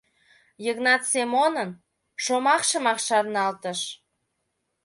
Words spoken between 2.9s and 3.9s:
шарналтыш.